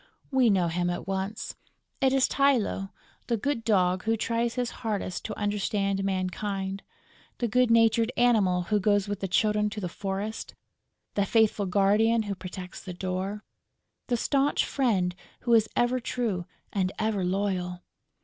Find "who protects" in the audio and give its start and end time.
12.23-12.81